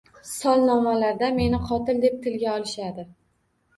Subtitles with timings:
[0.29, 3.07] Solnomalarda meni qotil deb tilga olishadi!